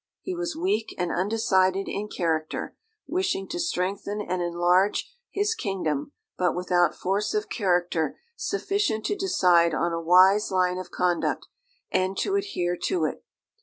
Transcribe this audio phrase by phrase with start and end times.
[0.23, 6.55] He was weak and undecided in character, wishing to strengthen and enlarge his kingdom, but
[6.55, 11.45] without force of character sufficient to decide on a wise line of conduct
[11.91, 13.23] and to adhere to it.